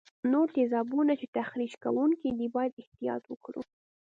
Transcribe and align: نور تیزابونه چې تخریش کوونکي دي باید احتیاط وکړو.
نور 0.31 0.47
تیزابونه 0.57 1.13
چې 1.19 1.27
تخریش 1.37 1.73
کوونکي 1.83 2.29
دي 2.37 2.47
باید 2.55 2.79
احتیاط 2.81 3.23
وکړو. 3.27 3.61